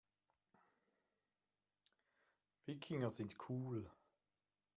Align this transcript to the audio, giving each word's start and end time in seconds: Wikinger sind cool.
Wikinger 2.65 3.11
sind 3.11 3.35
cool. 3.47 3.87